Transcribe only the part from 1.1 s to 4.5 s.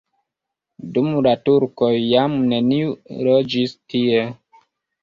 la turkoj jam neniu loĝis tie.